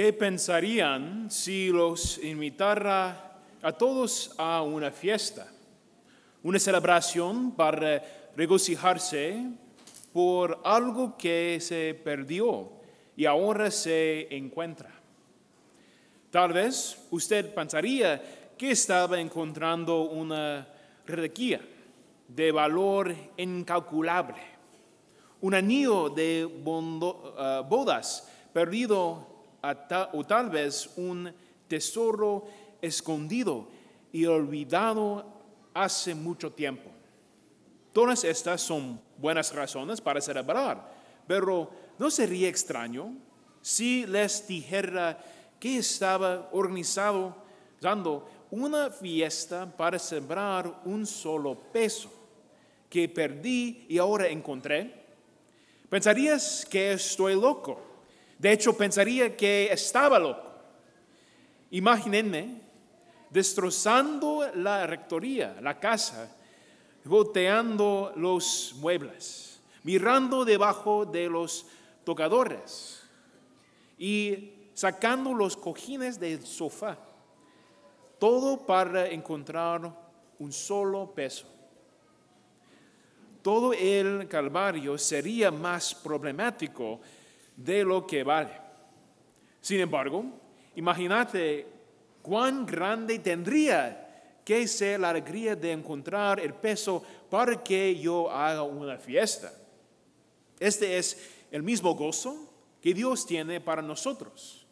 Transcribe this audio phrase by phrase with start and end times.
[0.00, 5.48] ¿Qué pensarían si los invitara a todos a una fiesta?
[6.44, 9.44] Una celebración para regocijarse
[10.12, 12.70] por algo que se perdió
[13.16, 14.88] y ahora se encuentra.
[16.30, 20.68] Tal vez usted pensaría que estaba encontrando una
[21.06, 21.60] reliquia
[22.28, 24.42] de valor incalculable,
[25.40, 29.37] un anillo de uh, bodas perdido
[30.12, 31.32] o tal vez un
[31.66, 32.46] tesoro
[32.80, 33.68] escondido
[34.12, 35.24] y olvidado
[35.74, 36.90] hace mucho tiempo.
[37.92, 40.92] Todas estas son buenas razones para celebrar,
[41.26, 43.12] pero ¿no sería extraño
[43.60, 45.18] si les dijera
[45.58, 47.34] que estaba organizado
[47.80, 52.10] dando una fiesta para celebrar un solo peso
[52.88, 55.06] que perdí y ahora encontré?
[55.88, 57.87] Pensarías que estoy loco.
[58.38, 60.48] De hecho, pensaría que estaba loco.
[61.70, 62.62] Imagínense
[63.30, 66.34] destrozando la rectoría, la casa,
[67.04, 71.66] volteando los muebles, mirando debajo de los
[72.04, 73.02] tocadores
[73.98, 76.96] y sacando los cojines del sofá.
[78.18, 79.92] Todo para encontrar
[80.38, 81.46] un solo peso.
[83.42, 87.00] Todo el calvario sería más problemático
[87.58, 88.52] de lo que vale.
[89.60, 90.24] Sin embargo,
[90.76, 91.66] imagínate
[92.22, 98.62] cuán grande tendría que ser la alegría de encontrar el peso para que yo haga
[98.62, 99.52] una fiesta.
[100.58, 101.18] Este es
[101.50, 102.48] el mismo gozo
[102.80, 104.64] que Dios tiene para nosotros.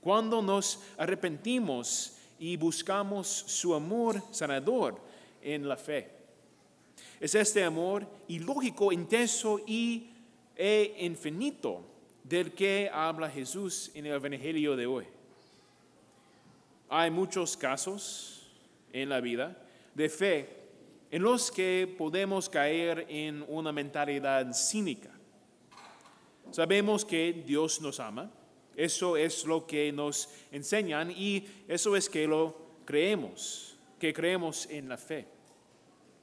[0.00, 5.00] Cuando nos arrepentimos y buscamos su amor sanador
[5.40, 6.10] en la fe.
[7.20, 10.10] Es este amor ilógico, intenso y
[10.56, 11.91] e infinito
[12.24, 15.06] del que habla Jesús en el Evangelio de hoy.
[16.88, 18.50] Hay muchos casos
[18.92, 19.56] en la vida
[19.94, 20.62] de fe
[21.10, 25.10] en los que podemos caer en una mentalidad cínica.
[26.50, 28.30] Sabemos que Dios nos ama,
[28.76, 32.56] eso es lo que nos enseñan y eso es que lo
[32.86, 35.26] creemos, que creemos en la fe.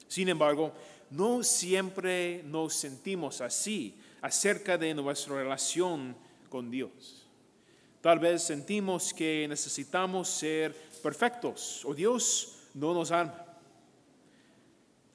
[0.07, 0.73] Sin embargo,
[1.11, 6.15] no siempre nos sentimos así acerca de nuestra relación
[6.49, 7.25] con Dios.
[8.01, 13.45] Tal vez sentimos que necesitamos ser perfectos o Dios no nos ama.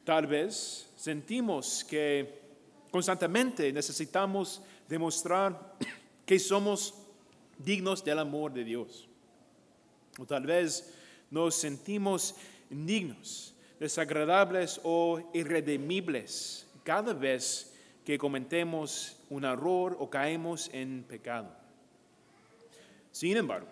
[0.04, 2.42] Tal vez sentimos que
[2.90, 5.76] constantemente necesitamos demostrar
[6.26, 6.94] que somos
[7.58, 9.08] dignos del amor de Dios.
[10.18, 10.92] O tal vez
[11.30, 12.36] nos sentimos
[12.70, 17.73] indignos, desagradables o irredimibles cada vez
[18.04, 21.48] que cometemos un error o caemos en pecado.
[23.10, 23.68] Sin embargo,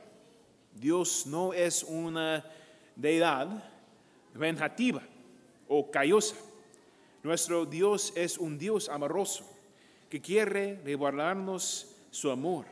[0.75, 2.45] Dios no es una
[2.97, 3.49] deidad
[4.35, 5.03] vengativa
[5.69, 6.37] o callosa.
[7.23, 9.45] Nuestro Dios es un Dios amoroso
[10.09, 12.65] que quiere revelarnos su amor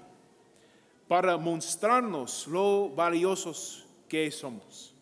[1.08, 4.94] para mostrarnos lo valiosos que somos.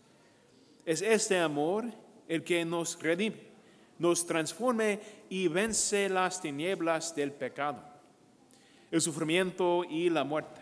[0.85, 1.85] Es este amor
[2.27, 3.48] el que nos redime
[3.99, 7.83] nos transforme y vence las tinieblas del pecado,
[8.91, 10.61] el sufrimiento y la muerte.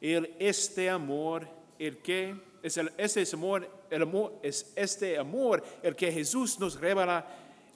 [0.00, 1.48] El, este amor,
[1.78, 6.78] el que es el, este amor, el amor, es este amor el que Jesús nos
[6.78, 7.26] revela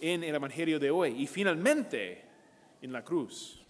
[0.00, 2.22] en el Evangelio de hoy y finalmente
[2.82, 3.60] en la cruz.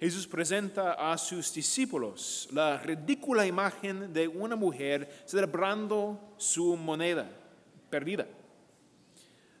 [0.00, 7.28] Jesús presenta a sus discípulos la ridícula imagen de una mujer celebrando su moneda
[7.90, 8.28] perdida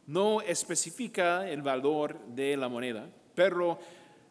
[0.08, 3.78] no especifica el valor de la moneda, pero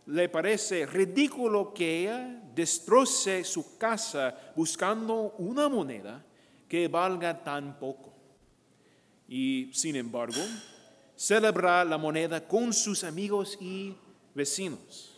[0.08, 6.26] le parece ridículo que ella destroce su casa buscando una moneda
[6.68, 8.12] que valga tan poco.
[9.30, 10.42] Y sin embargo,
[11.16, 13.96] celebra la moneda con sus amigos y
[14.34, 15.16] vecinos.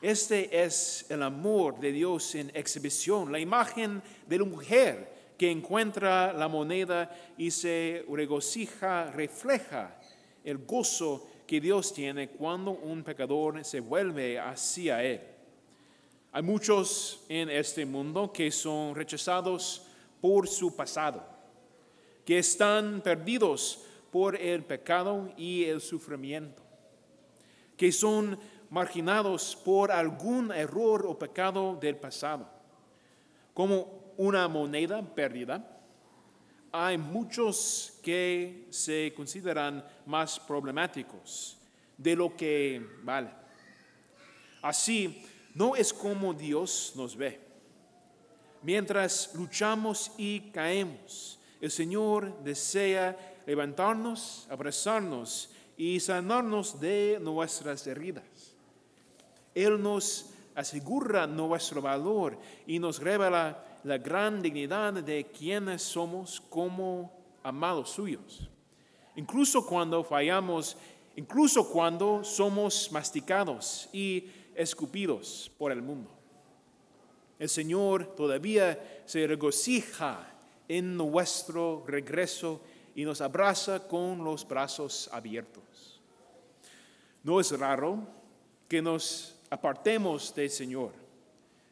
[0.00, 6.34] Este es el amor de Dios en exhibición, la imagen de la mujer que encuentra
[6.34, 9.98] la moneda y se regocija, refleja
[10.44, 15.22] el gozo que Dios tiene cuando un pecador se vuelve hacia Él.
[16.32, 19.86] Hay muchos en este mundo que son rechazados
[20.20, 21.26] por su pasado,
[22.26, 26.62] que están perdidos por el pecado y el sufrimiento,
[27.78, 28.38] que son
[28.68, 32.46] marginados por algún error o pecado del pasado,
[33.54, 35.64] como una moneda perdida,
[36.70, 41.56] hay muchos que se consideran más problemáticos
[41.96, 43.30] de lo que vale.
[44.60, 45.24] Así,
[45.54, 47.40] no es como Dios nos ve.
[48.62, 58.54] Mientras luchamos y caemos, el Señor desea levantarnos, abrazarnos y sanarnos de nuestras heridas.
[59.54, 67.12] Él nos asegura nuestro valor y nos revela la gran dignidad de quienes somos como
[67.42, 68.48] amados suyos.
[69.16, 70.76] Incluso cuando fallamos,
[71.16, 76.10] incluso cuando somos masticados y escupidos por el mundo.
[77.38, 80.30] El Señor todavía se regocija
[80.68, 82.60] en nuestro regreso
[82.94, 86.00] y nos abraza con los brazos abiertos.
[87.22, 88.06] No es raro
[88.68, 90.92] que nos apartemos del Señor,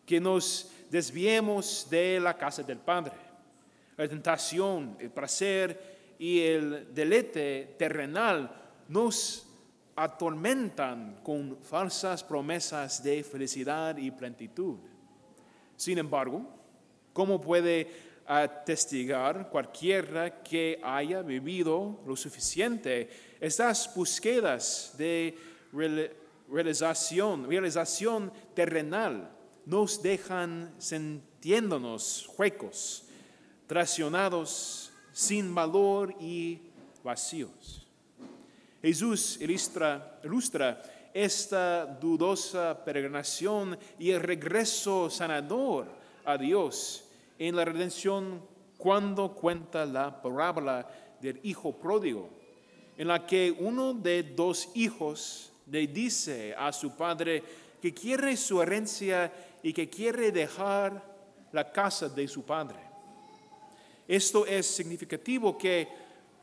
[0.05, 3.13] que nos desviemos de la casa del Padre.
[3.97, 8.51] La tentación, el placer y el deleite terrenal
[8.89, 9.47] nos
[9.97, 14.79] atormentan con falsas promesas de felicidad y plenitud.
[15.77, 16.47] Sin embargo,
[17.13, 23.09] ¿cómo puede atestigar cualquiera que haya vivido lo suficiente
[23.41, 25.37] estas búsquedas de
[26.49, 29.38] realización, realización terrenal
[29.69, 33.05] nos dejan sintiéndonos huecos,
[33.67, 36.59] traicionados, sin valor y
[37.05, 37.87] vacíos.
[38.81, 40.83] Jesús ilustra, ilustra
[41.13, 45.87] esta dudosa peregrinación y el regreso sanador
[46.25, 47.05] a Dios
[47.39, 48.41] en la redención
[48.79, 50.89] cuando cuenta la parábola
[51.21, 52.31] del hijo pródigo,
[52.97, 57.43] en la que uno de dos hijos le dice a su padre
[57.81, 59.33] que quiere su herencia
[59.63, 61.03] y que quiere dejar
[61.53, 62.79] la casa de su padre.
[64.07, 65.89] Esto es significativo que,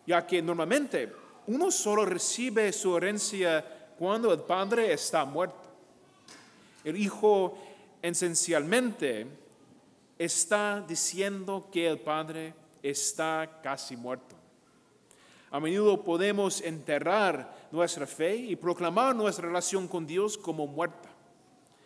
[0.06, 1.12] ya que normalmente
[1.47, 3.63] uno solo recibe su herencia
[3.97, 5.69] cuando el padre está muerto.
[6.83, 7.57] El hijo
[8.01, 9.25] esencialmente
[10.18, 12.53] está diciendo que el padre
[12.83, 14.35] está casi muerto.
[15.51, 21.09] A menudo podemos enterrar nuestra fe y proclamar nuestra relación con Dios como muerta,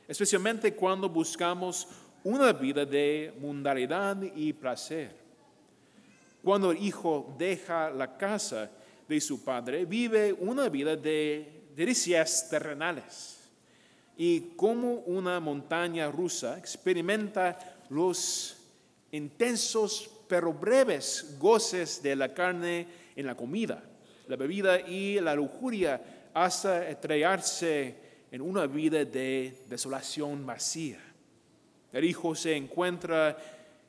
[0.10, 1.88] especialmente cuando buscamos
[2.24, 5.16] una vida de mundanidad y placer.
[6.44, 8.72] Cuando el hijo deja la casa
[9.08, 13.38] de su padre, vive una vida de delicias terrenales
[14.18, 18.58] y como una montaña rusa experimenta los
[19.12, 23.84] intensos pero breves goces de la carne en la comida,
[24.28, 31.00] la bebida y la lujuria hasta estrellarse en una vida de desolación vacía.
[31.92, 33.38] El hijo se encuentra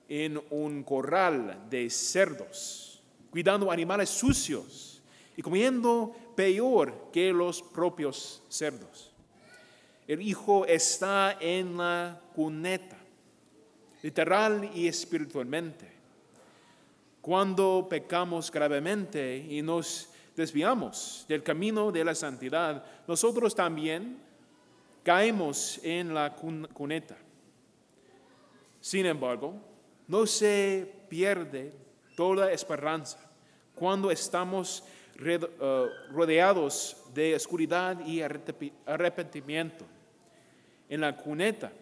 [0.08, 5.02] en un corral de cerdos, cuidando animales sucios
[5.36, 9.12] y comiendo peor que los propios cerdos.
[10.08, 13.00] El hijo está en la cuneta
[14.02, 15.88] literal y espiritualmente.
[17.20, 24.18] Cuando pecamos gravemente y nos desviamos del camino de la santidad, nosotros también
[25.02, 27.16] caemos en la cuneta.
[28.80, 29.54] Sin embargo,
[30.08, 31.72] no se pierde
[32.16, 33.18] toda esperanza
[33.74, 34.84] cuando estamos
[35.22, 35.38] eh,
[36.10, 39.84] rodeados de oscuridad y arrepentimiento.
[40.88, 41.72] En la cuneta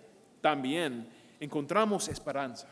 [0.41, 1.09] también
[1.41, 2.69] encontramos esperanza.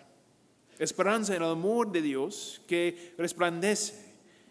[0.79, 4.07] Esperanza en el amor de Dios que resplandece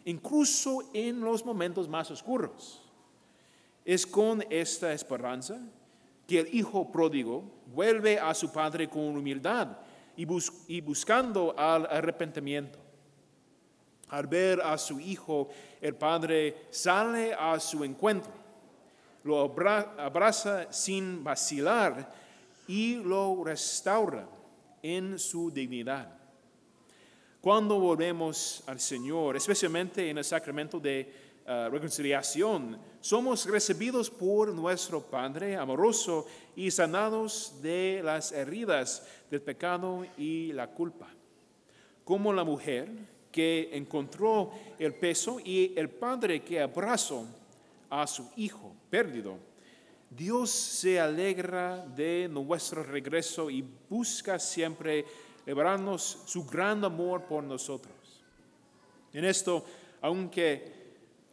[0.05, 2.81] incluso en los momentos más oscuros.
[3.84, 5.60] Es con esta esperanza
[6.27, 9.77] que el hijo pródigo vuelve a su padre con humildad
[10.15, 12.79] y, buscando al arrepentimiento.
[14.10, 15.50] Al ver a su hijo,
[15.82, 18.32] el padre sale a su encuentro,
[19.24, 22.13] lo abraza sin vacilar
[22.67, 24.27] y lo restaura
[24.82, 26.15] en su dignidad.
[27.41, 35.01] Cuando volvemos al Señor, especialmente en el sacramento de uh, reconciliación, somos recibidos por nuestro
[35.01, 36.25] Padre amoroso
[36.55, 41.07] y sanados de las heridas del pecado y la culpa.
[42.03, 42.89] Como la mujer
[43.31, 47.25] que encontró el peso y el padre que abrazó
[47.89, 49.37] a su hijo perdido
[50.15, 55.05] Dios se alegra de nuestro regreso y busca siempre
[55.45, 57.93] librarnos su gran amor por nosotros.
[59.11, 59.65] En esto,
[60.01, 60.75] aunque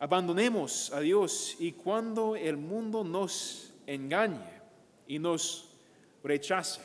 [0.03, 4.61] abandonemos a Dios y cuando el mundo nos engañe
[5.07, 5.69] y nos
[6.25, 6.81] rechace,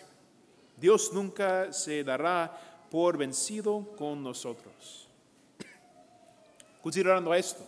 [0.79, 5.07] Dios nunca se dará por vencido con nosotros.
[6.79, 7.63] Considerando esto,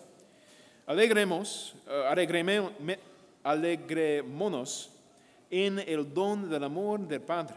[0.86, 2.14] alegremos, uh,
[3.44, 4.92] alegrémonos
[5.50, 7.56] en el don del amor del Padre.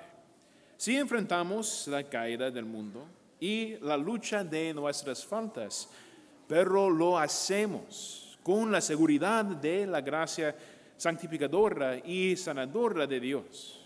[0.78, 3.04] Si enfrentamos la caída del mundo
[3.38, 5.90] y la lucha de nuestras faltas,
[6.52, 10.54] pero lo hacemos con la seguridad de la gracia
[10.98, 13.80] santificadora y sanadora de Dios.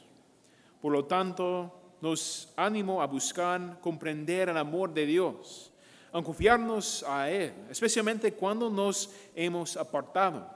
[0.82, 5.72] Por lo tanto, nos animo a buscar comprender el amor de Dios,
[6.12, 10.50] a confiarnos a Él, especialmente cuando nos hemos apartado.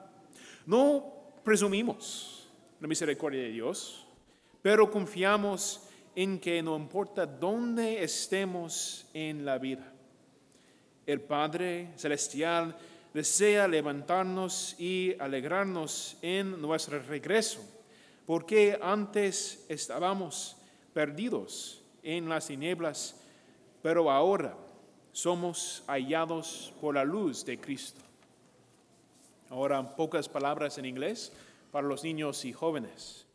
[0.67, 1.15] No
[1.45, 2.51] presumimos
[2.81, 4.05] la misericordia de Dios,
[4.61, 5.83] pero confiamos
[6.17, 9.93] en que no importa dónde estemos en la vida.
[11.11, 12.77] El Padre Celestial
[13.13, 17.61] desea levantarnos y alegrarnos en nuestro regreso,
[18.27, 20.57] porque antes estábamos
[20.95, 23.17] perdidos en las tinieblas,
[23.83, 24.57] pero ahora
[25.11, 28.03] somos hallados por la luz de Cristo.
[29.49, 31.33] Ahora pocas palabras en inglés
[31.73, 33.27] para los niños y jóvenes.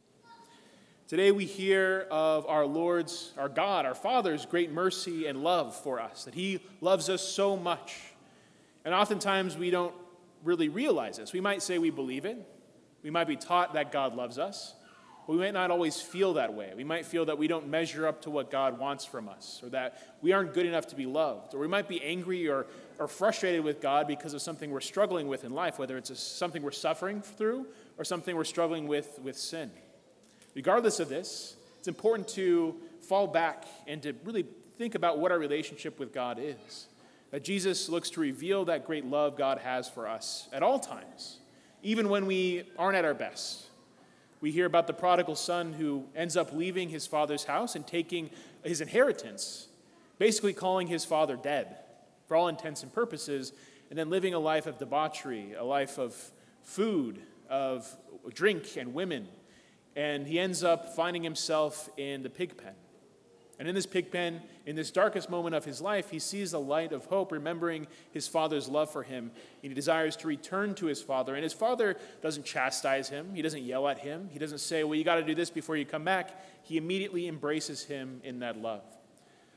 [1.08, 6.00] Today we hear of our Lord's, our God, our Father's great mercy and love for
[6.00, 7.96] us, that He loves us so much.
[8.84, 9.94] And oftentimes we don't
[10.44, 11.32] really realize this.
[11.32, 12.44] We might say we believe it,
[13.04, 14.74] we might be taught that God loves us,
[15.28, 16.74] but we might not always feel that way.
[16.76, 19.70] We might feel that we don't measure up to what God wants from us, or
[19.70, 21.54] that we aren't good enough to be loved.
[21.54, 22.66] Or we might be angry or,
[22.98, 26.16] or frustrated with God because of something we're struggling with in life, whether it's a,
[26.16, 27.68] something we're suffering through
[28.00, 29.70] or something we're struggling with with sin.
[30.56, 34.46] Regardless of this, it's important to fall back and to really
[34.78, 36.88] think about what our relationship with God is.
[37.30, 41.40] That Jesus looks to reveal that great love God has for us at all times,
[41.84, 43.66] even when we aren't at our best
[44.46, 48.30] we hear about the prodigal son who ends up leaving his father's house and taking
[48.64, 49.68] his inheritance,
[50.20, 51.78] basically calling his father dead
[52.28, 53.54] for all intents and purposes,
[53.90, 56.16] and then living a life of debauchery, a life of
[56.62, 57.20] food,
[57.50, 57.92] of
[58.36, 59.28] drink and women.
[59.96, 62.74] And he ends up finding himself in the pig pen.
[63.58, 66.60] And in this pig pen, in this darkest moment of his life, he sees a
[66.60, 69.32] light of hope, remembering his father's love for him.
[69.64, 71.36] And he desires to return to his father.
[71.36, 74.96] And his father doesn't chastise him, he doesn't yell at him, he doesn't say, Well,
[74.96, 76.42] you got to do this before you come back.
[76.64, 78.84] He immediately embraces him in that love.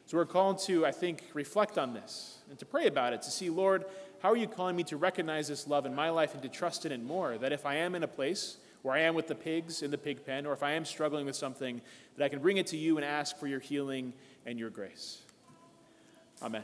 [0.07, 3.31] So we're called to, I think, reflect on this and to pray about it, to
[3.31, 3.85] see, Lord,
[4.21, 6.87] how are you calling me to recognize this love in my life and to trust
[6.87, 7.37] in it more?
[7.37, 9.99] That if I am in a place where I am with the pigs in the
[9.99, 11.81] pig pen, or if I am struggling with something,
[12.17, 14.13] that I can bring it to you and ask for your healing
[14.47, 15.23] and your grace.
[16.43, 16.63] Amen.